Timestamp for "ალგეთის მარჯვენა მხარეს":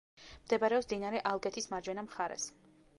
1.33-2.53